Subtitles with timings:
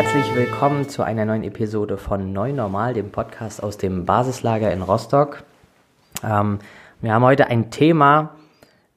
[0.00, 4.80] herzlich willkommen zu einer neuen Episode von Neu Normal, dem Podcast aus dem Basislager in
[4.80, 5.42] Rostock.
[6.22, 6.60] Ähm,
[7.00, 8.36] wir haben heute ein Thema,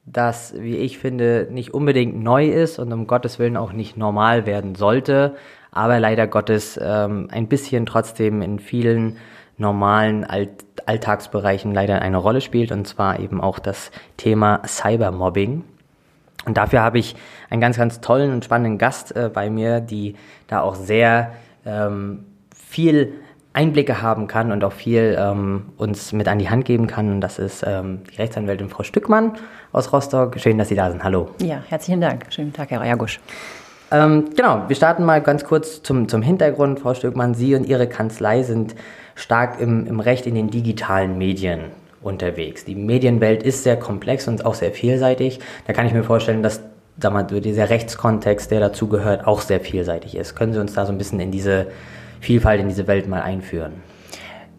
[0.05, 4.45] das, wie ich finde, nicht unbedingt neu ist und um Gottes Willen auch nicht normal
[4.45, 5.33] werden sollte,
[5.71, 9.17] aber leider Gottes ähm, ein bisschen trotzdem in vielen
[9.57, 15.63] normalen Alt Alltagsbereichen leider eine Rolle spielt, und zwar eben auch das Thema Cybermobbing.
[16.45, 17.15] Und dafür habe ich
[17.49, 20.15] einen ganz, ganz tollen und spannenden Gast äh, bei mir, die
[20.47, 21.31] da auch sehr
[21.65, 23.13] ähm, viel
[23.53, 27.11] Einblicke haben kann und auch viel ähm, uns mit an die Hand geben kann.
[27.11, 29.33] Und das ist ähm, die Rechtsanwältin Frau Stückmann
[29.71, 30.39] aus Rostock.
[30.39, 31.03] Schön, dass Sie da sind.
[31.03, 31.29] Hallo.
[31.41, 32.25] Ja, herzlichen Dank.
[32.29, 33.19] Schönen Tag, Herr Jagusch.
[33.91, 36.79] Ähm, genau, wir starten mal ganz kurz zum, zum Hintergrund.
[36.79, 38.73] Frau Stückmann, Sie und Ihre Kanzlei sind
[39.15, 41.65] stark im, im Recht in den digitalen Medien
[42.01, 42.65] unterwegs.
[42.65, 45.39] Die Medienwelt ist sehr komplex und auch sehr vielseitig.
[45.67, 46.61] Da kann ich mir vorstellen, dass
[46.99, 50.35] sag mal, dieser Rechtskontext, der dazugehört, auch sehr vielseitig ist.
[50.35, 51.67] Können Sie uns da so ein bisschen in diese
[52.19, 53.73] Vielfalt, in diese Welt mal einführen?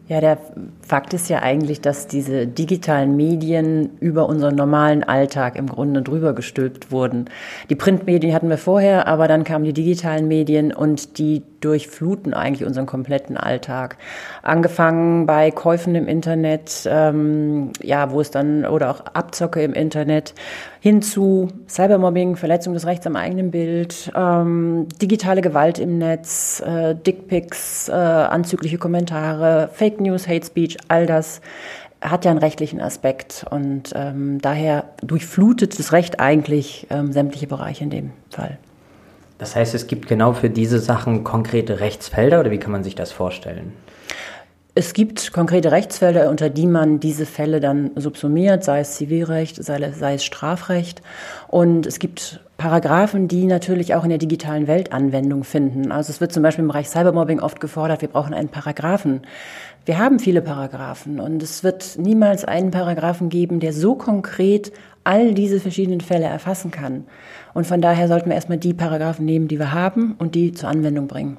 [0.08, 0.39] Ja, der
[0.86, 6.34] Fakt ist ja eigentlich, dass diese digitalen Medien über unseren normalen Alltag im Grunde drüber
[6.34, 7.27] gestülpt wurden.
[7.70, 12.67] Die Printmedien hatten wir vorher, aber dann kamen die digitalen Medien und die durchfluten eigentlich
[12.67, 13.97] unseren kompletten Alltag.
[14.42, 20.34] Angefangen bei Käufen im Internet, ähm, ja, wo es dann, oder auch Abzocke im Internet,
[20.81, 26.97] hin zu Cybermobbing, Verletzung des Rechts am eigenen Bild, ähm, digitale Gewalt im Netz, äh,
[26.97, 31.41] Dickpics, äh, anzügliche Kommentare, Fake News, Hate Speech, all das
[32.00, 37.84] hat ja einen rechtlichen Aspekt und ähm, daher durchflutet das Recht eigentlich ähm, sämtliche Bereiche
[37.84, 38.59] in dem Fall.
[39.39, 42.94] Das heißt, es gibt genau für diese Sachen konkrete Rechtsfelder oder wie kann man sich
[42.94, 43.72] das vorstellen?
[44.75, 49.92] Es gibt konkrete Rechtsfelder, unter die man diese Fälle dann subsumiert, sei es Zivilrecht, sei,
[49.92, 51.03] sei es Strafrecht.
[51.48, 55.92] Und es gibt Paragraphen, die natürlich auch in der digitalen Welt Anwendung finden.
[55.92, 59.22] Also es wird zum Beispiel im Bereich Cybermobbing oft gefordert, wir brauchen einen Paragraphen.
[59.84, 64.72] Wir haben viele Paragraphen und es wird niemals einen Paragraphen geben, der so konkret
[65.03, 67.04] all diese verschiedenen Fälle erfassen kann.
[67.53, 70.69] Und von daher sollten wir erstmal die Paragraphen nehmen, die wir haben und die zur
[70.69, 71.37] Anwendung bringen.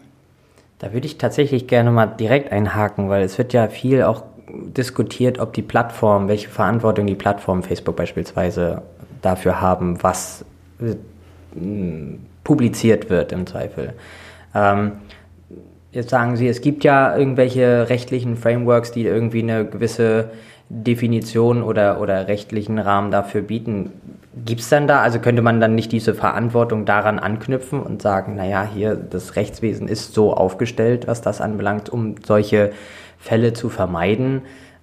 [0.80, 5.40] Da würde ich tatsächlich gerne mal direkt einhaken, weil es wird ja viel auch diskutiert,
[5.40, 8.82] ob die Plattform, welche Verantwortung die Plattform Facebook beispielsweise
[9.22, 10.44] dafür haben, was
[10.82, 10.96] äh,
[12.44, 13.94] publiziert wird im Zweifel.
[14.54, 14.94] Ähm,
[15.94, 20.32] jetzt sagen Sie, es gibt ja irgendwelche rechtlichen Frameworks, die irgendwie eine gewisse
[20.70, 23.92] Definition oder, oder rechtlichen Rahmen dafür bieten.
[24.46, 28.36] Gibt es dann da, also könnte man dann nicht diese Verantwortung daran anknüpfen und sagen,
[28.36, 32.72] naja, hier das Rechtswesen ist so aufgestellt, was das anbelangt, um solche
[33.20, 34.42] Fälle zu vermeiden,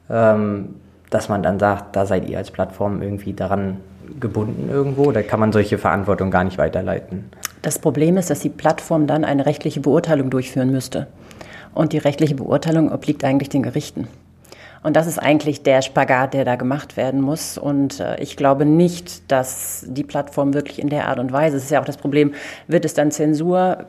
[0.09, 0.77] ähm,
[1.11, 3.79] dass man dann sagt, da seid ihr als Plattform irgendwie daran
[4.21, 7.31] gebunden irgendwo oder kann man solche Verantwortung gar nicht weiterleiten?
[7.63, 11.07] Das Problem ist, dass die Plattform dann eine rechtliche Beurteilung durchführen müsste.
[11.75, 14.09] Und die rechtliche Beurteilung obliegt eigentlich den Gerichten.
[14.83, 17.59] Und das ist eigentlich der Spagat, der da gemacht werden muss.
[17.59, 21.65] Und äh, ich glaube nicht, dass die Plattform wirklich in der Art und Weise, es
[21.65, 22.33] ist ja auch das Problem,
[22.67, 23.85] wird es dann Zensur,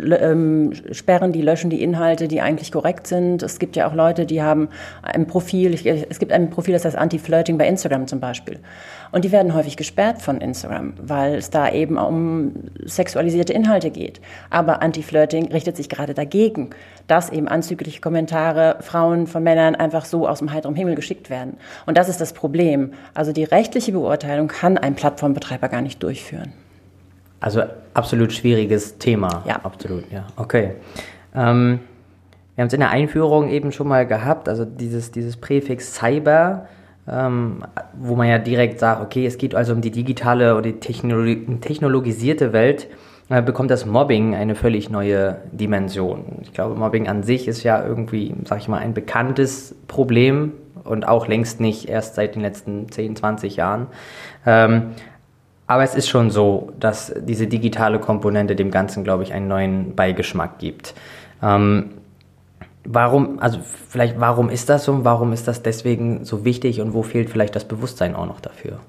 [0.00, 3.42] ähm, sperren die, löschen die Inhalte, die eigentlich korrekt sind.
[3.42, 4.68] Es gibt ja auch Leute, die haben
[5.02, 8.58] ein Profil, es gibt ein Profil, das heißt Anti-Flirting bei Instagram zum Beispiel.
[9.10, 12.52] Und die werden häufig gesperrt von Instagram, weil es da eben um
[12.84, 14.20] sexualisierte Inhalte geht.
[14.50, 16.70] Aber Anti-Flirting richtet sich gerade dagegen,
[17.06, 21.56] dass eben anzügliche Kommentare Frauen von Männern einfach so aus dem heiteren Himmel geschickt werden.
[21.86, 22.92] Und das ist das Problem.
[23.14, 26.52] Also die rechtliche Beurteilung kann ein Plattformbetreiber gar nicht durchführen.
[27.40, 27.62] Also
[27.94, 29.42] absolut schwieriges Thema.
[29.46, 29.60] Ja.
[29.62, 30.26] Absolut, ja.
[30.36, 30.72] Okay.
[31.34, 31.80] Ähm,
[32.54, 36.66] wir haben es in der Einführung eben schon mal gehabt, also dieses, dieses Präfix Cyber,
[37.08, 40.80] ähm, wo man ja direkt sagt, okay, es geht also um die digitale oder die
[40.80, 42.88] Technologi technologisierte Welt,
[43.28, 46.38] äh, bekommt das Mobbing eine völlig neue Dimension.
[46.42, 50.52] Ich glaube, Mobbing an sich ist ja irgendwie, sag ich mal, ein bekanntes Problem
[50.84, 53.86] und auch längst nicht erst seit den letzten 10, 20 Jahren.
[54.46, 54.94] Ähm,
[55.68, 59.94] aber es ist schon so, dass diese digitale Komponente dem Ganzen, glaube ich, einen neuen
[59.94, 60.94] Beigeschmack gibt.
[61.42, 61.90] Ähm,
[62.84, 65.04] warum, also vielleicht, warum ist das so?
[65.04, 68.80] Warum ist das deswegen so wichtig und wo fehlt vielleicht das Bewusstsein auch noch dafür?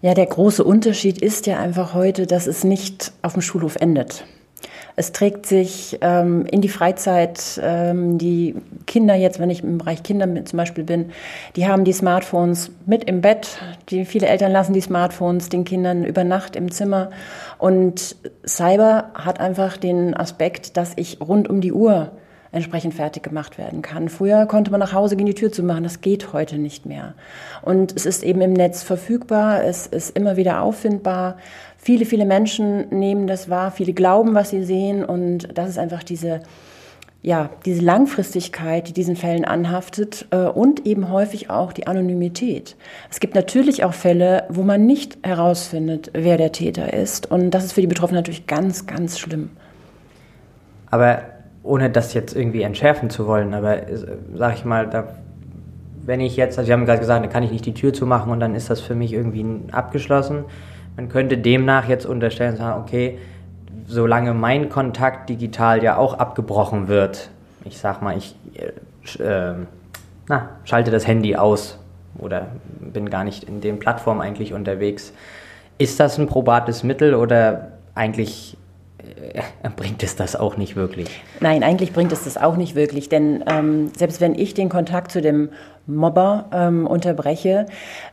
[0.00, 4.24] Ja, der große Unterschied ist ja einfach heute, dass es nicht auf dem Schulhof endet.
[5.00, 7.58] Es trägt sich ähm, in die Freizeit.
[7.64, 8.54] Ähm, die
[8.86, 11.12] Kinder jetzt, wenn ich im Bereich Kinder zum Beispiel bin,
[11.56, 13.62] die haben die Smartphones mit im Bett.
[13.88, 17.12] Die, viele Eltern lassen die Smartphones den Kindern über Nacht im Zimmer.
[17.56, 18.14] Und
[18.46, 22.10] Cyber hat einfach den Aspekt, dass ich rund um die Uhr
[22.52, 24.08] entsprechend fertig gemacht werden kann.
[24.08, 25.84] Früher konnte man nach Hause gehen, die Tür zu machen.
[25.84, 27.14] Das geht heute nicht mehr.
[27.62, 29.64] Und es ist eben im Netz verfügbar.
[29.64, 31.36] Es ist immer wieder auffindbar.
[31.82, 33.70] Viele, viele Menschen nehmen das wahr.
[33.70, 35.02] Viele glauben, was sie sehen.
[35.02, 36.40] Und das ist einfach diese,
[37.22, 42.76] ja, diese Langfristigkeit, die diesen Fällen anhaftet äh, und eben häufig auch die Anonymität.
[43.10, 47.30] Es gibt natürlich auch Fälle, wo man nicht herausfindet, wer der Täter ist.
[47.30, 49.48] Und das ist für die Betroffenen natürlich ganz, ganz schlimm.
[50.90, 51.22] Aber
[51.62, 53.96] ohne das jetzt irgendwie entschärfen zu wollen, aber äh,
[54.34, 55.16] sag ich mal, da,
[56.04, 58.30] wenn ich jetzt, also Sie haben gerade gesagt, da kann ich nicht die Tür zumachen
[58.30, 60.44] und dann ist das für mich irgendwie abgeschlossen.
[61.00, 63.16] Man könnte demnach jetzt unterstellen, sagen, okay,
[63.86, 67.30] solange mein Kontakt digital ja auch abgebrochen wird,
[67.64, 68.36] ich sag mal, ich
[69.18, 69.54] äh, äh,
[70.28, 71.78] na, schalte das Handy aus
[72.18, 72.48] oder
[72.80, 75.14] bin gar nicht in den Plattformen eigentlich unterwegs,
[75.78, 78.58] ist das ein probates Mittel oder eigentlich
[79.32, 79.40] äh,
[79.76, 81.22] bringt es das auch nicht wirklich?
[81.40, 85.12] Nein, eigentlich bringt es das auch nicht wirklich, denn ähm, selbst wenn ich den Kontakt
[85.12, 85.48] zu dem
[85.94, 87.66] Mobber ähm, unterbreche,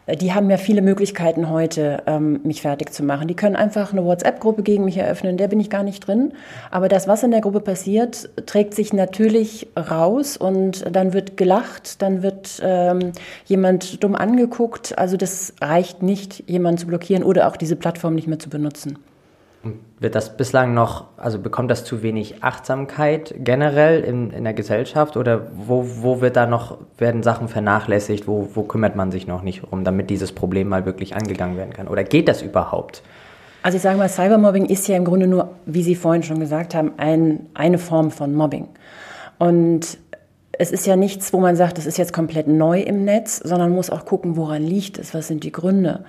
[0.05, 3.27] äh, die haben ja viele Möglichkeiten heute, ähm, mich fertig zu machen.
[3.27, 6.33] Die können einfach eine WhatsApp-Gruppe gegen mich eröffnen, der bin ich gar nicht drin.
[6.71, 12.01] Aber das, was in der Gruppe passiert, trägt sich natürlich raus und dann wird gelacht,
[12.01, 13.11] dann wird ähm,
[13.45, 14.97] jemand dumm angeguckt.
[14.97, 18.97] Also das reicht nicht, jemanden zu blockieren oder auch diese Plattform nicht mehr zu benutzen.
[19.99, 25.17] Wird das bislang noch, also bekommt das zu wenig Achtsamkeit generell in, in der Gesellschaft
[25.17, 29.41] oder wo, wo wird da noch, werden Sachen vernachlässigt, wo, wo kümmert man sich noch
[29.41, 31.87] nicht um, damit dieses Problem mal wirklich angegangen werden kann?
[31.87, 33.01] Oder geht das überhaupt?
[33.63, 36.75] Also ich sage mal, Cybermobbing ist ja im Grunde nur, wie Sie vorhin schon gesagt
[36.75, 38.67] haben, ein, eine Form von Mobbing.
[39.39, 39.97] Und
[40.59, 43.71] es ist ja nichts, wo man sagt, das ist jetzt komplett neu im Netz, sondern
[43.71, 46.05] muss auch gucken, woran liegt es, was sind die Gründe.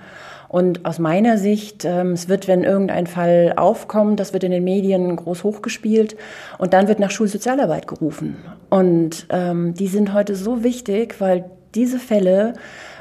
[0.49, 4.63] Und aus meiner Sicht, ähm, es wird, wenn irgendein Fall aufkommt, das wird in den
[4.63, 6.17] Medien groß hochgespielt
[6.57, 8.35] und dann wird nach Schulsozialarbeit gerufen.
[8.69, 12.53] Und ähm, die sind heute so wichtig, weil diese Fälle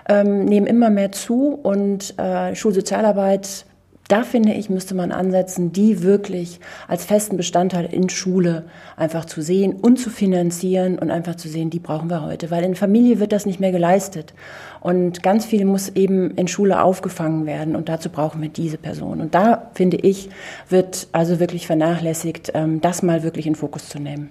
[0.08, 3.64] ähm, nehmen immer mehr zu und äh, Schulsozialarbeit
[4.08, 8.64] da finde ich, müsste man ansetzen, die wirklich als festen Bestandteil in Schule
[8.96, 12.50] einfach zu sehen und zu finanzieren und einfach zu sehen, die brauchen wir heute.
[12.50, 14.32] Weil in Familie wird das nicht mehr geleistet.
[14.80, 19.20] Und ganz viel muss eben in Schule aufgefangen werden und dazu brauchen wir diese Person.
[19.20, 20.30] Und da, finde ich,
[20.70, 24.30] wird also wirklich vernachlässigt, ähm, das mal wirklich in Fokus zu nehmen.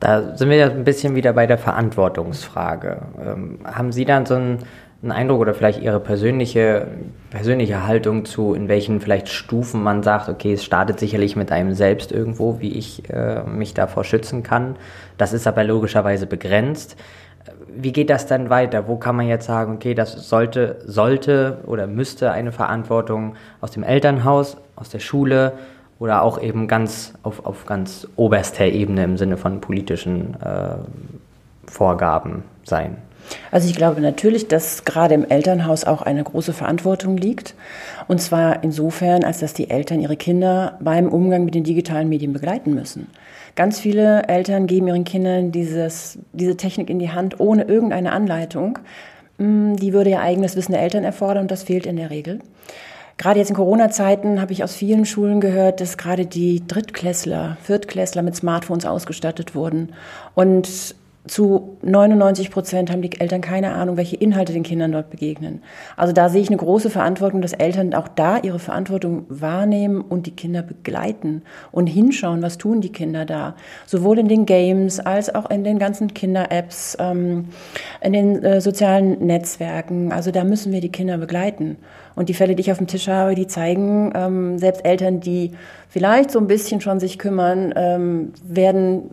[0.00, 3.02] Da sind wir ja ein bisschen wieder bei der Verantwortungsfrage.
[3.24, 4.58] Ähm, haben Sie dann so ein
[5.02, 6.88] einen Eindruck oder vielleicht Ihre persönliche,
[7.30, 11.74] persönliche Haltung zu, in welchen vielleicht Stufen man sagt, okay, es startet sicherlich mit einem
[11.74, 14.76] selbst irgendwo, wie ich äh, mich davor schützen kann.
[15.18, 16.96] Das ist aber logischerweise begrenzt.
[17.68, 18.88] Wie geht das dann weiter?
[18.88, 23.82] Wo kann man jetzt sagen, okay, das sollte, sollte oder müsste eine Verantwortung aus dem
[23.82, 25.52] Elternhaus, aus der Schule
[25.98, 30.76] oder auch eben ganz auf, auf ganz oberster Ebene im Sinne von politischen äh,
[31.66, 32.96] Vorgaben sein?
[33.50, 37.54] Also ich glaube natürlich, dass gerade im Elternhaus auch eine große Verantwortung liegt.
[38.08, 42.32] Und zwar insofern, als dass die Eltern ihre Kinder beim Umgang mit den digitalen Medien
[42.32, 43.08] begleiten müssen.
[43.54, 48.78] Ganz viele Eltern geben ihren Kindern dieses, diese Technik in die Hand ohne irgendeine Anleitung.
[49.38, 52.40] Mm, die würde ja eigenes Wissen der Eltern erfordern und das fehlt in der Regel.
[53.18, 58.20] Gerade jetzt in Corona-Zeiten habe ich aus vielen Schulen gehört, dass gerade die Drittklässler, Viertklässler
[58.20, 59.94] mit Smartphones ausgestattet wurden.
[60.34, 60.94] Und
[61.26, 65.62] zu 99 Prozent haben die Eltern keine Ahnung, welche Inhalte den Kindern dort begegnen.
[65.96, 70.26] Also da sehe ich eine große Verantwortung, dass Eltern auch da ihre Verantwortung wahrnehmen und
[70.26, 71.42] die Kinder begleiten
[71.72, 73.56] und hinschauen, was tun die Kinder da.
[73.86, 77.46] Sowohl in den Games als auch in den ganzen Kinder-Apps, ähm,
[78.00, 80.12] in den äh, sozialen Netzwerken.
[80.12, 81.76] Also da müssen wir die Kinder begleiten.
[82.14, 85.52] Und die Fälle, die ich auf dem Tisch habe, die zeigen, ähm, selbst Eltern, die
[85.88, 89.10] vielleicht so ein bisschen schon sich kümmern, ähm, werden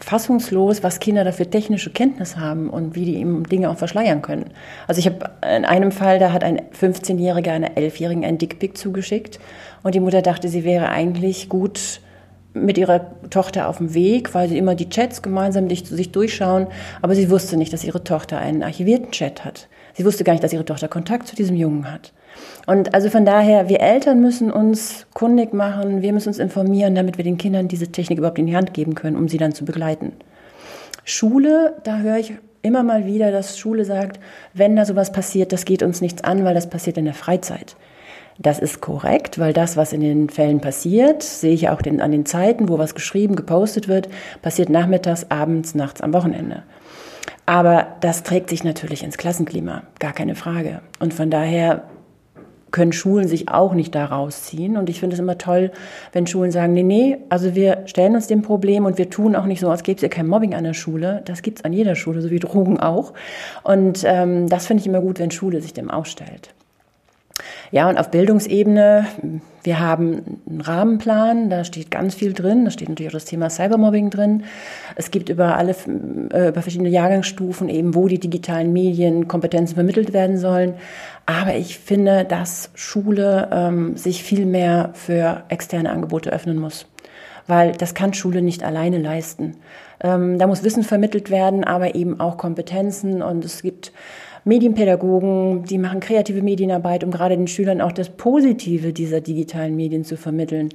[0.00, 4.22] fassungslos, was Kinder da für technische Kenntnis haben und wie die eben Dinge auch verschleiern
[4.22, 4.50] können.
[4.86, 9.38] Also ich habe in einem Fall, da hat ein 15-Jähriger einer 11-Jährigen ein Dickpick zugeschickt
[9.82, 12.00] und die Mutter dachte, sie wäre eigentlich gut
[12.52, 16.68] mit ihrer Tochter auf dem Weg, weil sie immer die Chats gemeinsam sich durchschauen,
[17.02, 19.68] aber sie wusste nicht, dass ihre Tochter einen archivierten Chat hat.
[19.94, 22.12] Sie wusste gar nicht, dass ihre Tochter Kontakt zu diesem Jungen hat.
[22.66, 27.18] Und also von daher, wir Eltern müssen uns kundig machen, wir müssen uns informieren, damit
[27.18, 29.64] wir den Kindern diese Technik überhaupt in die Hand geben können, um sie dann zu
[29.64, 30.12] begleiten.
[31.04, 34.18] Schule, da höre ich immer mal wieder, dass Schule sagt,
[34.54, 37.76] wenn da sowas passiert, das geht uns nichts an, weil das passiert in der Freizeit.
[38.38, 42.10] Das ist korrekt, weil das, was in den Fällen passiert, sehe ich auch den, an
[42.10, 44.08] den Zeiten, wo was geschrieben, gepostet wird,
[44.42, 46.62] passiert nachmittags, abends, nachts, am Wochenende.
[47.46, 50.80] Aber das trägt sich natürlich ins Klassenklima, gar keine Frage.
[50.98, 51.84] Und von daher
[52.74, 54.76] können Schulen sich auch nicht da rausziehen.
[54.76, 55.70] Und ich finde es immer toll,
[56.12, 59.46] wenn Schulen sagen, nee, nee, also wir stellen uns dem Problem und wir tun auch
[59.46, 61.22] nicht so, als gäbe es ja kein Mobbing an der Schule.
[61.24, 63.12] Das gibt es an jeder Schule, so wie Drogen auch.
[63.62, 66.52] Und ähm, das finde ich immer gut, wenn Schule sich dem ausstellt.
[67.70, 69.06] Ja, und auf Bildungsebene,
[69.62, 72.64] wir haben einen Rahmenplan, da steht ganz viel drin.
[72.64, 74.44] Da steht natürlich auch das Thema Cybermobbing drin.
[74.96, 75.74] Es gibt über alle,
[76.32, 80.74] äh, über verschiedene Jahrgangsstufen eben, wo die digitalen Medien Kompetenzen vermittelt werden sollen.
[81.26, 86.86] Aber ich finde, dass Schule ähm, sich viel mehr für externe Angebote öffnen muss.
[87.46, 89.56] Weil das kann Schule nicht alleine leisten.
[90.00, 93.22] Ähm, da muss Wissen vermittelt werden, aber eben auch Kompetenzen.
[93.22, 93.92] Und es gibt
[94.44, 100.04] Medienpädagogen, die machen kreative Medienarbeit, um gerade den Schülern auch das Positive dieser digitalen Medien
[100.04, 100.68] zu vermitteln.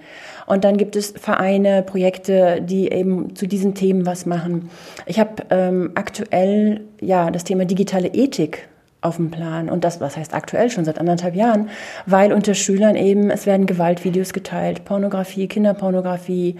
[0.48, 4.70] Und dann gibt es Vereine, Projekte, die eben zu diesen Themen was machen.
[5.06, 8.68] Ich habe ähm, aktuell ja das Thema digitale Ethik
[9.02, 9.70] auf dem Plan.
[9.70, 11.70] Und das, was heißt aktuell schon seit anderthalb Jahren,
[12.06, 16.58] weil unter Schülern eben, es werden Gewaltvideos geteilt, Pornografie, Kinderpornografie,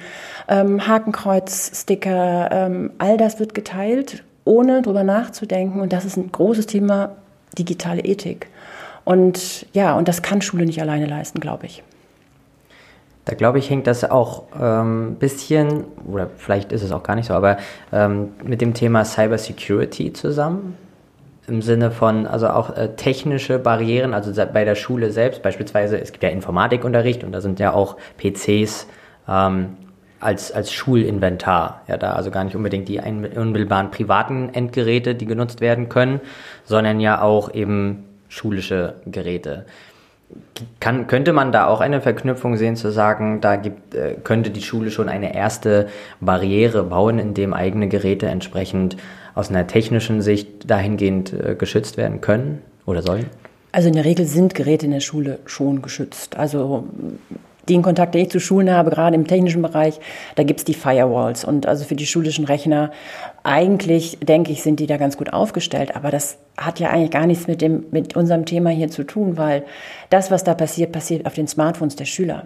[0.48, 5.80] ähm, Hakenkreuz, Sticker, ähm, all das wird geteilt ohne drüber nachzudenken.
[5.80, 7.12] Und das ist ein großes Thema
[7.58, 8.48] digitale Ethik.
[9.06, 11.84] Und ja, und das kann Schule nicht alleine leisten, glaube ich.
[13.26, 17.16] Da glaube ich, hängt das auch ein ähm, bisschen, oder vielleicht ist es auch gar
[17.16, 17.58] nicht so, aber
[17.94, 20.76] ähm, mit dem Thema Cybersecurity zusammen.
[21.48, 26.12] Im Sinne von, also auch äh, technische Barrieren, also bei der Schule selbst, beispielsweise, es
[26.12, 28.88] gibt ja Informatikunterricht und da sind ja auch PCs
[29.28, 29.78] ähm,
[30.20, 31.82] als, als Schulinventar.
[31.88, 36.20] Ja, da also gar nicht unbedingt die unmittelbaren privaten Endgeräte, die genutzt werden können,
[36.66, 39.66] sondern ja auch eben schulische Geräte.
[40.80, 44.62] Kann, könnte man da auch eine Verknüpfung sehen, zu sagen, da gibt, äh, könnte die
[44.62, 45.88] Schule schon eine erste
[46.22, 48.96] Barriere bauen, in dem eigene Geräte entsprechend
[49.34, 53.26] aus einer technischen Sicht dahingehend äh, geschützt werden können oder sollen?
[53.72, 56.38] Also in der Regel sind Geräte in der Schule schon geschützt.
[56.38, 56.88] Also
[57.70, 60.00] den Kontakt, den ich zu Schulen habe, gerade im technischen Bereich,
[60.36, 61.44] da gibt's die Firewalls.
[61.46, 62.92] Und also für die schulischen Rechner,
[63.44, 65.96] eigentlich denke ich, sind die da ganz gut aufgestellt.
[65.96, 69.38] Aber das hat ja eigentlich gar nichts mit, dem, mit unserem Thema hier zu tun,
[69.38, 69.64] weil
[70.10, 72.46] das, was da passiert, passiert auf den Smartphones der Schüler.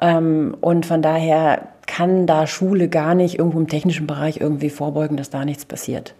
[0.00, 5.16] Ähm, und von daher kann da Schule gar nicht irgendwo im technischen Bereich irgendwie vorbeugen,
[5.16, 6.14] dass da nichts passiert.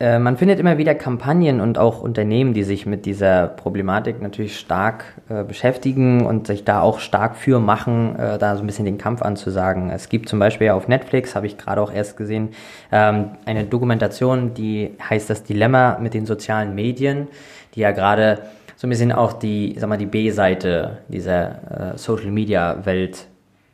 [0.00, 4.56] Äh, man findet immer wieder Kampagnen und auch Unternehmen, die sich mit dieser Problematik natürlich
[4.56, 8.84] stark äh, beschäftigen und sich da auch stark für machen, äh, da so ein bisschen
[8.84, 9.90] den Kampf anzusagen.
[9.90, 12.50] Es gibt zum Beispiel auf Netflix, habe ich gerade auch erst gesehen,
[12.92, 17.26] ähm, eine Dokumentation, die heißt das Dilemma mit den sozialen Medien,
[17.74, 18.38] die ja gerade
[18.76, 23.26] so ein bisschen auch die, sag mal, die B-Seite dieser äh, Social Media Welt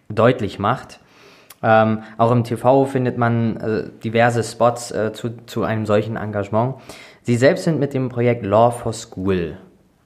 [0.08, 1.00] deutlich macht.
[1.64, 6.74] Ähm, auch im TV findet man äh, diverse Spots äh, zu, zu einem solchen Engagement.
[7.22, 9.56] Sie selbst sind mit dem Projekt Law for School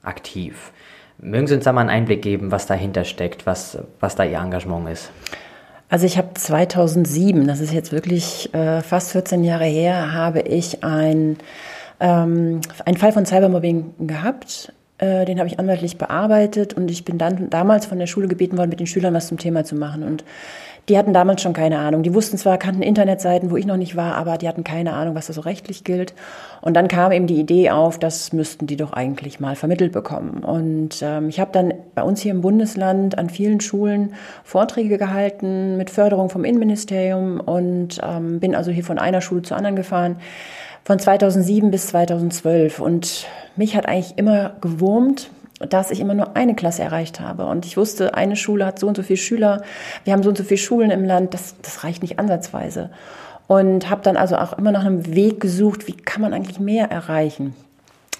[0.01, 0.71] aktiv.
[1.17, 4.39] Mögen Sie uns da mal einen Einblick geben, was dahinter steckt, was, was da Ihr
[4.39, 5.11] Engagement ist?
[5.89, 10.81] Also ich habe 2007, das ist jetzt wirklich äh, fast 14 Jahre her, habe ich
[10.83, 11.37] ein,
[11.99, 14.71] ähm, einen Fall von Cybermobbing gehabt.
[14.99, 18.57] Äh, den habe ich anwaltlich bearbeitet und ich bin dann damals von der Schule gebeten
[18.57, 20.03] worden, mit den Schülern was zum Thema zu machen.
[20.03, 20.23] Und
[20.89, 22.01] die hatten damals schon keine Ahnung.
[22.03, 25.15] Die wussten zwar, kannten Internetseiten, wo ich noch nicht war, aber die hatten keine Ahnung,
[25.15, 26.13] was da so rechtlich gilt.
[26.61, 30.43] Und dann kam eben die Idee auf, das müssten die doch eigentlich mal vermittelt bekommen.
[30.43, 35.77] Und ähm, ich habe dann bei uns hier im Bundesland an vielen Schulen Vorträge gehalten
[35.77, 40.17] mit Förderung vom Innenministerium und ähm, bin also hier von einer Schule zur anderen gefahren
[40.83, 42.79] von 2007 bis 2012.
[42.79, 45.29] Und mich hat eigentlich immer gewurmt,
[45.59, 47.45] dass ich immer nur eine Klasse erreicht habe.
[47.45, 49.61] Und ich wusste, eine Schule hat so und so viele Schüler,
[50.03, 52.89] wir haben so und so viele Schulen im Land, das, das reicht nicht ansatzweise.
[53.47, 56.91] Und habe dann also auch immer nach einem Weg gesucht, wie kann man eigentlich mehr
[56.91, 57.55] erreichen.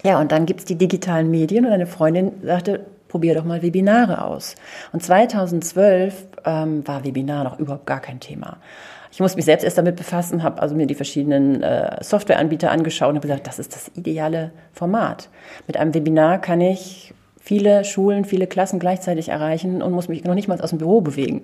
[0.03, 4.23] Ja, und dann gibt's die digitalen Medien und eine Freundin sagte, probier doch mal Webinare
[4.23, 4.55] aus.
[4.91, 8.57] Und 2012 ähm, war Webinar noch überhaupt gar kein Thema.
[9.11, 13.09] Ich muss mich selbst erst damit befassen, habe also mir die verschiedenen äh, Softwareanbieter angeschaut
[13.09, 15.29] und habe gesagt, das ist das ideale Format.
[15.67, 17.13] Mit einem Webinar kann ich
[17.49, 21.01] viele Schulen, viele Klassen gleichzeitig erreichen und muss mich noch nicht mal aus dem Büro
[21.01, 21.41] bewegen.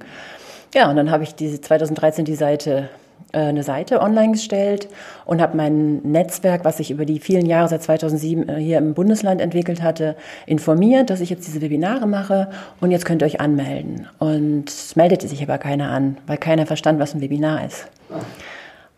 [0.72, 2.90] Ja, und dann habe ich diese 2013 die Seite
[3.32, 4.88] äh, eine Seite online gestellt
[5.26, 8.94] und habe mein Netzwerk, was sich über die vielen Jahre seit 2007 äh, hier im
[8.94, 12.50] Bundesland entwickelt hatte, informiert, dass ich jetzt diese Webinare mache
[12.82, 14.08] und jetzt könnt ihr euch anmelden.
[14.20, 17.88] Und es meldete sich aber keiner an, weil keiner verstand, was ein Webinar ist.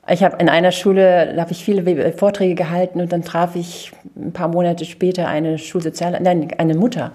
[0.10, 3.92] Ich habe in einer Schule, da habe ich viele Vorträge gehalten und dann traf ich
[4.16, 7.12] ein paar Monate später eine Schulsoziale, nein, eine Mutter.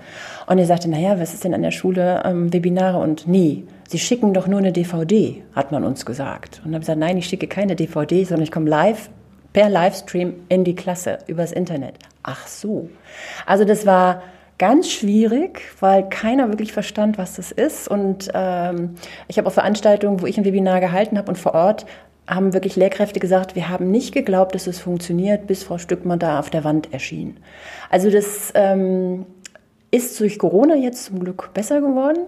[0.46, 2.98] Und die sagte, naja, was ist denn an der Schule ähm, Webinare?
[2.98, 3.66] Und nie.
[3.88, 6.58] Sie schicken doch nur eine DVD, hat man uns gesagt.
[6.58, 9.08] Und dann habe ich gesagt, nein, ich schicke keine DVD, sondern ich komme live
[9.54, 11.94] per Livestream in die Klasse übers Internet.
[12.22, 12.90] Ach so.
[13.46, 14.22] Also das war
[14.58, 17.88] ganz schwierig, weil keiner wirklich verstand, was das ist.
[17.88, 18.96] Und ähm,
[19.28, 21.86] ich habe auf Veranstaltungen, wo ich ein Webinar gehalten habe und vor Ort
[22.26, 26.38] haben wirklich Lehrkräfte gesagt, wir haben nicht geglaubt, dass es funktioniert, bis Frau Stückmann da
[26.38, 27.36] auf der Wand erschien.
[27.90, 29.26] Also das ähm,
[29.90, 32.20] ist durch Corona jetzt zum Glück besser geworden,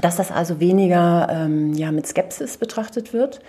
[0.00, 3.40] dass das also weniger ähm, ja, mit Skepsis betrachtet wird.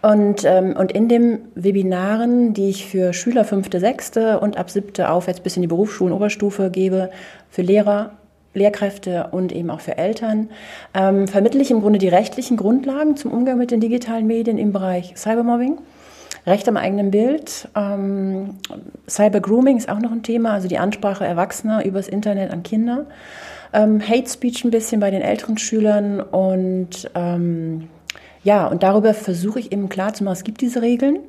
[0.00, 5.10] Und, ähm, und in den Webinaren, die ich für Schüler fünfte, sechste und ab siebte
[5.10, 7.10] aufwärts bis in die Berufsschulen, Oberstufe gebe,
[7.50, 8.16] für Lehrer,
[8.54, 10.48] Lehrkräfte und eben auch für Eltern,
[10.94, 14.72] ähm, vermittle ich im Grunde die rechtlichen Grundlagen zum Umgang mit den digitalen Medien im
[14.72, 15.78] Bereich Cybermobbing.
[16.46, 17.68] Recht am eigenen Bild.
[17.76, 18.56] Ähm,
[19.08, 23.06] Cybergrooming ist auch noch ein Thema, also die Ansprache Erwachsener übers Internet an Kinder.
[23.72, 27.88] Ähm, Hate Speech ein bisschen bei den älteren Schülern und ähm,
[28.44, 31.20] ja, und darüber versuche ich eben klar zu machen, es gibt diese Regeln.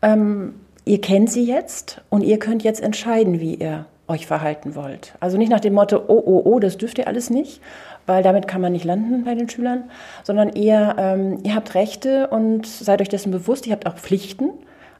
[0.00, 5.14] Ähm, ihr kennt sie jetzt und ihr könnt jetzt entscheiden, wie ihr euch verhalten wollt.
[5.20, 7.60] Also nicht nach dem Motto, oh, oh, oh, das dürft ihr alles nicht,
[8.06, 9.84] weil damit kann man nicht landen bei den Schülern,
[10.22, 14.50] sondern eher, ähm, ihr habt Rechte und seid euch dessen bewusst, ihr habt auch Pflichten.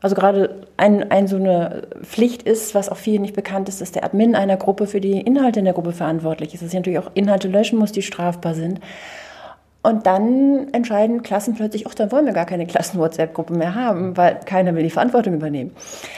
[0.02, 3.92] Also gerade ein, ein so eine Pflicht ist, was auch vielen nicht bekannt ist, dass
[3.92, 6.62] der Admin einer Gruppe für die Inhalte in der Gruppe verantwortlich ist.
[6.62, 8.80] Dass er natürlich auch Inhalte löschen muss, die strafbar sind.
[9.82, 14.40] Und dann entscheiden Klassen plötzlich, ach, dann wollen wir gar keine Klassen-WhatsApp-Gruppe mehr haben, weil
[14.44, 15.74] keiner will die Verantwortung übernehmen.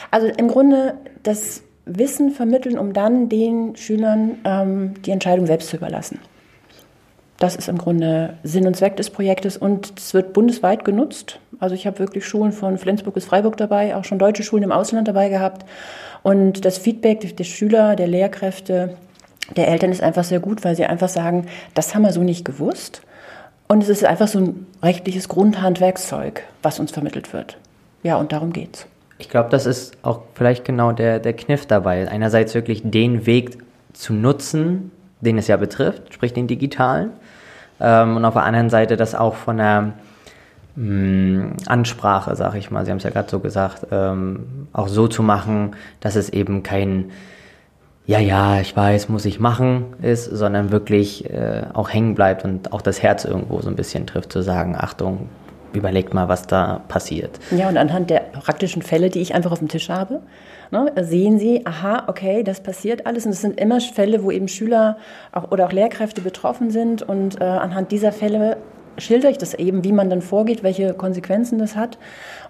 [0.09, 1.61] Also im Grunde das
[1.97, 6.19] Wissen vermitteln, um dann den Schülern ähm, die Entscheidung selbst zu überlassen.
[7.37, 11.39] Das ist im Grunde Sinn und Zweck des Projektes und es wird bundesweit genutzt.
[11.59, 14.73] Also ich habe wirklich Schulen von Flensburg bis Freiburg dabei, auch schon deutsche Schulen im
[14.73, 15.65] Ausland dabei gehabt.
[16.21, 18.95] Und das Feedback der Schüler, der Lehrkräfte,
[19.55, 22.43] der Eltern ist einfach sehr gut, weil sie einfach sagen, das haben wir so nicht
[22.43, 23.01] gewusst.
[23.69, 27.57] Und es ist einfach so ein rechtliches Grundhandwerkszeug, was uns vermittelt wird.
[28.03, 28.85] Ja, und darum geht's.
[29.19, 32.07] Ich glaube, das ist auch vielleicht genau der, der Kniff dabei.
[32.09, 33.59] Einerseits wirklich den Weg
[33.93, 37.11] zu nutzen, den es ja betrifft, sprich den digitalen.
[37.81, 39.93] Ähm, und auf der anderen Seite das auch von der
[40.75, 44.87] mh, mm, Ansprache, sag ich mal, Sie haben es ja gerade so gesagt, ähm, auch
[44.87, 47.11] so zu machen, dass es eben kein
[48.05, 52.73] ja, ja, ich weiß, muss ich machen ist, sondern wirklich äh, auch hängen bleibt und
[52.73, 55.29] auch das Herz irgendwo so ein bisschen trifft, zu sagen, Achtung,
[55.73, 57.39] überlegt mal, was da passiert.
[57.51, 60.21] Ja, und anhand der praktischen Fälle, die ich einfach auf dem Tisch habe,
[60.71, 63.25] ne, sehen Sie, aha, okay, das passiert alles.
[63.25, 64.97] Und es sind immer Fälle, wo eben Schüler
[65.31, 67.01] auch, oder auch Lehrkräfte betroffen sind.
[67.01, 68.57] Und äh, anhand dieser Fälle
[68.97, 71.97] schildere ich das eben, wie man dann vorgeht, welche Konsequenzen das hat.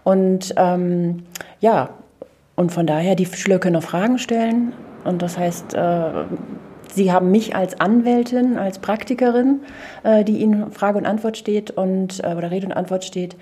[0.03, 1.23] Und ähm,
[1.59, 1.89] ja,
[2.55, 4.73] und von daher, die Schüler können auch Fragen stellen.
[5.05, 6.09] Und das heißt, äh,
[6.93, 9.61] Sie haben mich als Anwältin, als Praktikerin,
[10.03, 13.35] äh, die Ihnen Frage und Antwort steht und äh, oder Rede und Antwort steht.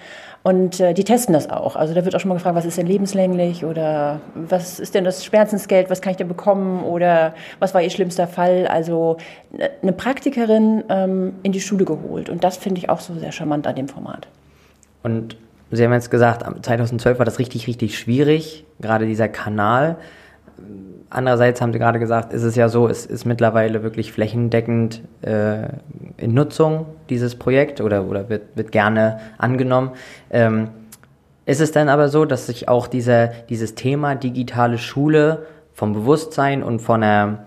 [0.43, 1.75] Und die testen das auch.
[1.75, 5.03] Also da wird auch schon mal gefragt, was ist denn lebenslänglich oder was ist denn
[5.03, 8.65] das Schmerzensgeld, was kann ich denn bekommen oder was war Ihr schlimmster Fall?
[8.65, 9.17] Also
[9.81, 12.29] eine Praktikerin ähm, in die Schule geholt.
[12.29, 14.29] Und das finde ich auch so sehr charmant an dem Format.
[15.03, 15.35] Und
[15.71, 19.97] Sie haben jetzt gesagt, 2012 war das richtig, richtig schwierig, gerade dieser Kanal.
[21.09, 25.67] Andererseits haben Sie gerade gesagt, ist es ja so, es ist mittlerweile wirklich flächendeckend äh,
[26.17, 29.91] in Nutzung, dieses Projekt, oder, oder wird, wird gerne angenommen.
[30.29, 30.69] Ähm,
[31.45, 36.61] ist es dann aber so, dass sich auch dieser, dieses Thema digitale Schule vom Bewusstsein
[36.61, 37.45] und von der,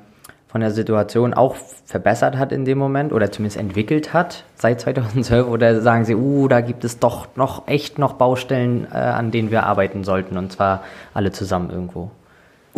[0.48, 5.46] von der Situation auch verbessert hat in dem Moment oder zumindest entwickelt hat seit 2012?
[5.46, 9.50] Oder sagen Sie, uh, da gibt es doch noch echt noch Baustellen, äh, an denen
[9.50, 12.10] wir arbeiten sollten und zwar alle zusammen irgendwo?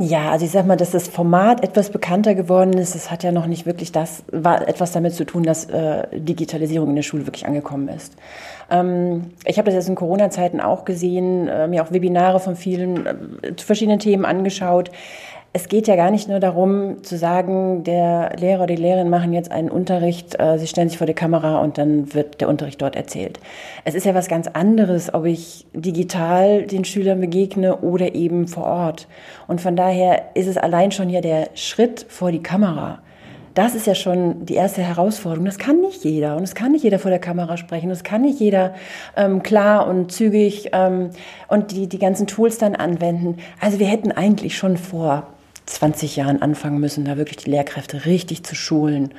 [0.04, 3.30] Ja, also ich sag mal, dass das Format etwas bekannter geworden ist, das hat ja
[3.30, 7.24] noch nicht wirklich das, war etwas damit zu tun, dass äh, Digitalisierung in der Schule
[7.24, 8.16] wirklich angekommen ist.
[8.68, 13.06] Ähm, ich habe das jetzt in Corona-Zeiten auch gesehen, äh, mir auch Webinare von vielen
[13.06, 14.90] äh, zu verschiedenen Themen angeschaut
[15.54, 19.34] es geht ja gar nicht nur darum zu sagen, der Lehrer oder die Lehrerin machen
[19.34, 22.80] jetzt einen Unterricht, äh, sie stellen sich vor die Kamera und dann wird der Unterricht
[22.80, 23.38] dort erzählt.
[23.84, 28.64] Es ist ja was ganz anderes, ob ich digital den Schülern begegne oder eben vor
[28.64, 29.08] Ort.
[29.46, 33.00] Und von daher ist es allein schon hier der Schritt vor die Kamera.
[33.52, 35.44] Das ist ja schon die erste Herausforderung.
[35.44, 37.90] Das kann nicht jeder und es kann nicht jeder vor der Kamera sprechen.
[37.90, 38.72] Es kann nicht jeder
[39.14, 41.10] ähm, klar und zügig ähm,
[41.48, 43.36] und die, die ganzen Tools dann anwenden.
[43.60, 45.26] Also wir hätten eigentlich schon vor
[45.66, 49.10] 20 Jahren anfangen müssen, da wirklich die Lehrkräfte richtig zu schulen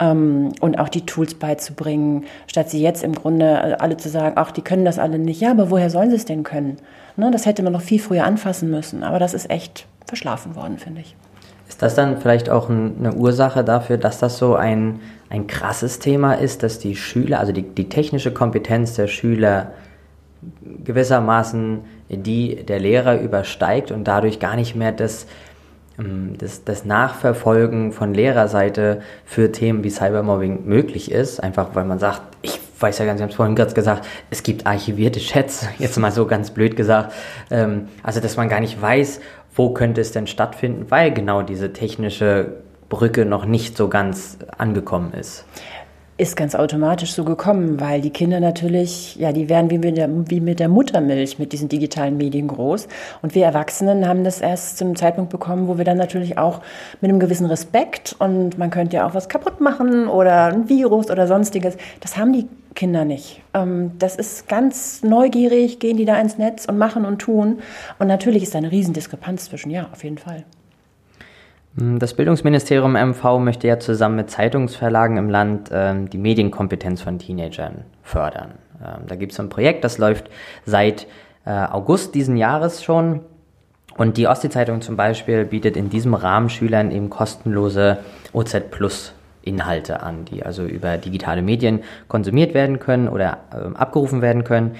[0.00, 4.34] ähm, und auch die Tools beizubringen, statt sie jetzt im Grunde äh, alle zu sagen,
[4.36, 5.40] ach, die können das alle nicht.
[5.40, 6.78] Ja, aber woher sollen sie es denn können?
[7.16, 10.78] Ne, das hätte man noch viel früher anfassen müssen, aber das ist echt verschlafen worden,
[10.78, 11.14] finde ich.
[11.68, 16.34] Ist das dann vielleicht auch eine Ursache dafür, dass das so ein, ein krasses Thema
[16.34, 19.72] ist, dass die Schüler, also die, die technische Kompetenz der Schüler
[20.84, 21.80] gewissermaßen
[22.16, 25.26] die der Lehrer übersteigt und dadurch gar nicht mehr das,
[26.38, 32.22] das, das Nachverfolgen von Lehrerseite für Themen wie Cybermobbing möglich ist, einfach weil man sagt,
[32.42, 35.98] ich weiß ja ganz, ich habe es vorhin gerade gesagt, es gibt archivierte Chats, jetzt
[35.98, 37.12] mal so ganz blöd gesagt,
[37.50, 39.20] ähm, also dass man gar nicht weiß,
[39.54, 42.54] wo könnte es denn stattfinden, weil genau diese technische
[42.88, 45.44] Brücke noch nicht so ganz angekommen ist
[46.22, 50.08] ist ganz automatisch so gekommen, weil die Kinder natürlich, ja, die werden wie mit, der,
[50.30, 52.86] wie mit der Muttermilch mit diesen digitalen Medien groß.
[53.22, 56.60] Und wir Erwachsenen haben das erst zum Zeitpunkt bekommen, wo wir dann natürlich auch
[57.00, 61.10] mit einem gewissen Respekt und man könnte ja auch was kaputt machen oder ein Virus
[61.10, 61.76] oder sonstiges.
[61.98, 63.42] Das haben die Kinder nicht.
[63.52, 67.58] Ähm, das ist ganz neugierig, gehen die da ins Netz und machen und tun.
[67.98, 70.44] Und natürlich ist da eine Riesendiskrepanz zwischen, ja, auf jeden Fall.
[71.76, 77.18] Hm, das Bildungsministerium MV möchte ja zusammen mit Zeitungsverlagen im Land ähm, die Medienkompetenz von
[77.18, 78.52] Teenagern fördern.
[78.80, 80.30] Ähm, da gibt es ein Projekt, das läuft
[80.66, 81.06] seit
[81.44, 83.20] äh, August diesen Jahres schon.
[83.96, 87.98] Und die Ostsee-Zeitung zum Beispiel bietet in diesem Rahmen Schülern eben kostenlose
[88.32, 94.22] OZ Plus Inhalte an, die also über digitale Medien konsumiert werden können oder äh, abgerufen
[94.22, 94.76] werden können.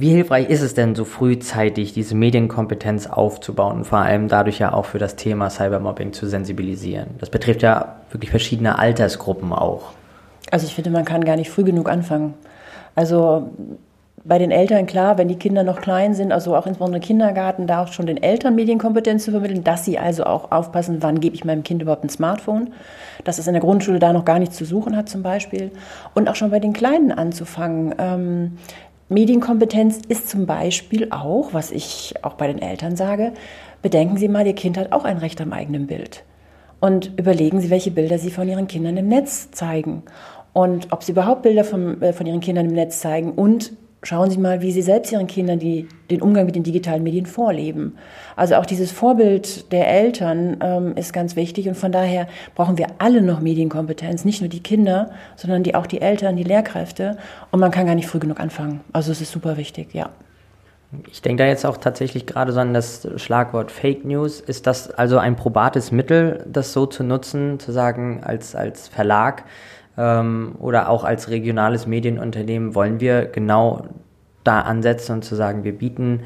[0.00, 4.72] Wie hilfreich ist es denn, so frühzeitig diese Medienkompetenz aufzubauen und vor allem dadurch ja
[4.72, 7.16] auch für das Thema Cybermobbing zu sensibilisieren?
[7.18, 9.90] Das betrifft ja wirklich verschiedene Altersgruppen auch.
[10.52, 12.34] Also ich finde, man kann gar nicht früh genug anfangen.
[12.94, 13.50] Also
[14.24, 17.82] bei den Eltern klar, wenn die Kinder noch klein sind, also auch insbesondere Kindergarten, da
[17.82, 21.44] auch schon den Eltern Medienkompetenz zu vermitteln, dass sie also auch aufpassen, wann gebe ich
[21.44, 22.72] meinem Kind überhaupt ein Smartphone,
[23.24, 25.72] dass es in der Grundschule da noch gar nichts zu suchen hat zum Beispiel.
[26.14, 27.94] Und auch schon bei den Kleinen anzufangen.
[27.98, 28.58] Ähm,
[29.08, 33.32] Medienkompetenz ist zum Beispiel auch, was ich auch bei den Eltern sage,
[33.80, 36.24] bedenken Sie mal, Ihr Kind hat auch ein Recht am eigenen Bild.
[36.80, 40.02] Und überlegen Sie, welche Bilder Sie von Ihren Kindern im Netz zeigen.
[40.52, 44.30] Und ob Sie überhaupt Bilder von, äh, von Ihren Kindern im Netz zeigen und schauen
[44.30, 47.96] Sie mal, wie Sie selbst Ihren Kindern die, den Umgang mit den digitalen Medien vorleben.
[48.36, 52.86] Also auch dieses Vorbild der Eltern ähm, ist ganz wichtig und von daher brauchen wir
[52.98, 57.18] alle noch Medienkompetenz, nicht nur die Kinder, sondern die, auch die Eltern, die Lehrkräfte
[57.50, 58.80] und man kann gar nicht früh genug anfangen.
[58.92, 60.10] Also es ist super wichtig, ja.
[61.10, 64.40] Ich denke da jetzt auch tatsächlich gerade so an das Schlagwort Fake News.
[64.40, 69.44] Ist das also ein probates Mittel, das so zu nutzen, zu sagen, als, als Verlag,
[69.98, 73.84] ähm, oder auch als regionales Medienunternehmen wollen wir genau
[74.44, 76.20] da ansetzen und zu sagen, wir bieten,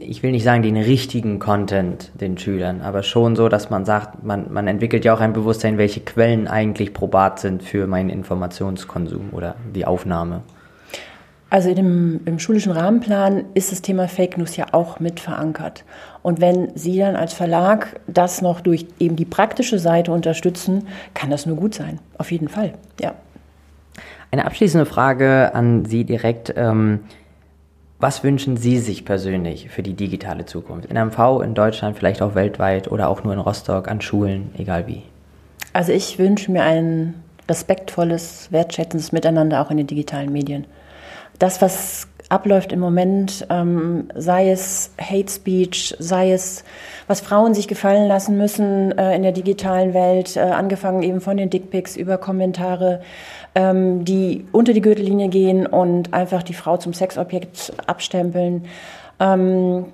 [0.00, 4.24] ich will nicht sagen den richtigen Content den Schülern, aber schon so, dass man sagt,
[4.24, 9.30] man, man entwickelt ja auch ein Bewusstsein, welche Quellen eigentlich probat sind für meinen Informationskonsum
[9.32, 10.42] oder die Aufnahme.
[11.54, 15.84] Also dem, im schulischen Rahmenplan ist das Thema Fake News ja auch mit verankert.
[16.20, 21.30] Und wenn Sie dann als Verlag das noch durch eben die praktische Seite unterstützen, kann
[21.30, 22.00] das nur gut sein.
[22.18, 23.14] Auf jeden Fall, ja.
[24.32, 26.52] Eine abschließende Frage an Sie direkt.
[26.56, 27.04] Ähm,
[28.00, 30.90] was wünschen Sie sich persönlich für die digitale Zukunft?
[30.90, 34.88] In MV, in Deutschland, vielleicht auch weltweit oder auch nur in Rostock, an Schulen, egal
[34.88, 35.04] wie?
[35.72, 37.14] Also ich wünsche mir ein
[37.48, 40.66] respektvolles, wertschätzendes Miteinander auch in den digitalen Medien
[41.38, 46.64] das, was abläuft im Moment, ähm, sei es Hate Speech, sei es,
[47.06, 51.36] was Frauen sich gefallen lassen müssen äh, in der digitalen Welt, äh, angefangen eben von
[51.36, 53.02] den Dickpics über Kommentare,
[53.54, 58.66] ähm, die unter die Gürtellinie gehen und einfach die Frau zum Sexobjekt abstempeln.
[59.20, 59.86] Ähm,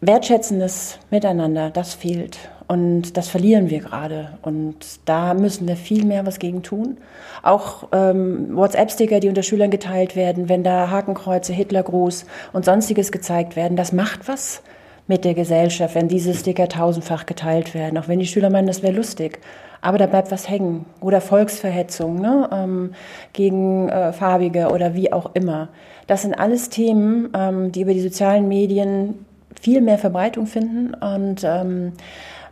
[0.00, 2.38] wertschätzendes Miteinander, das fehlt.
[2.68, 4.38] Und das verlieren wir gerade.
[4.42, 6.96] Und da müssen wir viel mehr was gegen tun.
[7.42, 13.54] Auch ähm, WhatsApp-Sticker, die unter Schülern geteilt werden, wenn da Hakenkreuze, Hitlergruß und sonstiges gezeigt
[13.54, 14.62] werden, das macht was
[15.06, 17.96] mit der Gesellschaft, wenn diese Sticker tausendfach geteilt werden.
[17.98, 19.38] Auch wenn die Schüler meinen, das wäre lustig.
[19.80, 20.86] Aber da bleibt was hängen.
[21.00, 22.48] Oder Volksverhetzung ne?
[22.52, 22.92] ähm,
[23.32, 25.68] gegen äh, Farbige oder wie auch immer.
[26.08, 29.24] Das sind alles Themen, ähm, die über die sozialen Medien
[29.60, 30.94] viel mehr Verbreitung finden.
[30.94, 31.92] Und ähm,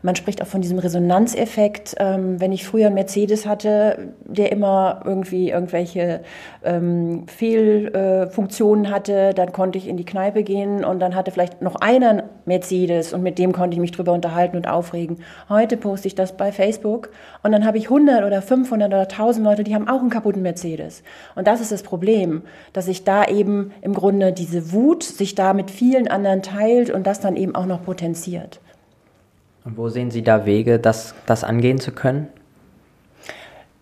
[0.05, 1.95] man spricht auch von diesem Resonanzeffekt.
[1.99, 6.21] Ähm, wenn ich früher einen Mercedes hatte, der immer irgendwie irgendwelche
[6.63, 11.63] ähm, Fehlfunktionen äh, hatte, dann konnte ich in die Kneipe gehen und dann hatte vielleicht
[11.63, 15.21] noch einer Mercedes und mit dem konnte ich mich drüber unterhalten und aufregen.
[15.49, 17.09] Heute poste ich das bei Facebook
[17.43, 20.43] und dann habe ich 100 oder 500 oder 1000 Leute, die haben auch einen kaputten
[20.43, 21.03] Mercedes.
[21.35, 22.43] Und das ist das Problem,
[22.75, 27.07] dass sich da eben im Grunde diese Wut sich da mit vielen anderen teilt und
[27.07, 28.61] das dann eben auch noch potenziert.
[29.65, 32.29] Und wo sehen Sie da Wege, das, das angehen zu können?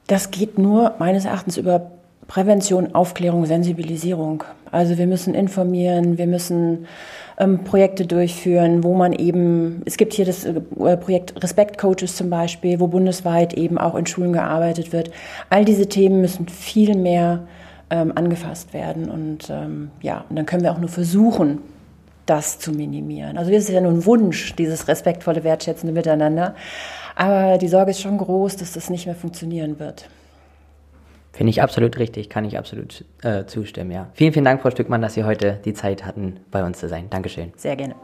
[0.07, 1.91] Das geht nur meines Erachtens über
[2.29, 4.45] Prävention, Aufklärung, Sensibilisierung.
[4.71, 6.87] Also wir müssen informieren, wir müssen
[7.39, 10.61] ähm, Projekte durchführen, wo man eben, es gibt hier das äh,
[10.97, 15.11] Projekt Respect Coaches zum Beispiel, wo bundesweit eben auch in Schulen gearbeitet wird.
[15.51, 17.41] All diese Themen müssen viel mehr
[17.91, 19.11] ähm, angefasst werden.
[19.11, 21.59] Und ähm, ja, und dann können wir auch nur versuchen,
[22.33, 23.37] das zu minimieren.
[23.37, 26.55] Also das ist ja nur ein Wunsch, dieses respektvolle, wertschätzende Miteinander.
[27.15, 30.09] Aber die Sorge ist schon groß, dass das nicht mehr funktionieren wird.
[31.33, 34.09] Finde ich absolut richtig, kann ich absolut äh, zustimmen, ja.
[34.15, 37.09] Vielen, vielen Dank, Frau Stückmann, dass Sie heute die Zeit hatten, bei uns zu sein.
[37.11, 37.53] Dankeschön.
[37.57, 37.95] Sehr gerne.